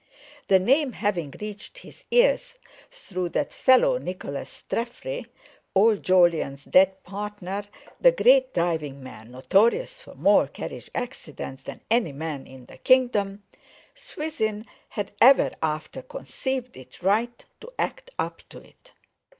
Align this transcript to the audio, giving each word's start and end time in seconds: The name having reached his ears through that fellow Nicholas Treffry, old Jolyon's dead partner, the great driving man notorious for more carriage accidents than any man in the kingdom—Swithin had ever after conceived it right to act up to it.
The 0.47 0.57
name 0.57 0.93
having 0.93 1.31
reached 1.39 1.77
his 1.77 2.03
ears 2.09 2.57
through 2.89 3.29
that 3.37 3.53
fellow 3.53 3.99
Nicholas 3.99 4.63
Treffry, 4.67 5.27
old 5.75 6.01
Jolyon's 6.01 6.65
dead 6.65 7.03
partner, 7.03 7.65
the 7.99 8.11
great 8.11 8.51
driving 8.51 9.03
man 9.03 9.29
notorious 9.29 10.01
for 10.01 10.15
more 10.15 10.47
carriage 10.47 10.89
accidents 10.95 11.61
than 11.61 11.81
any 11.91 12.13
man 12.13 12.47
in 12.47 12.65
the 12.65 12.79
kingdom—Swithin 12.79 14.65
had 14.89 15.11
ever 15.21 15.51
after 15.61 16.01
conceived 16.01 16.77
it 16.77 17.03
right 17.03 17.45
to 17.59 17.71
act 17.77 18.09
up 18.17 18.41
to 18.49 18.57
it. 18.57 18.93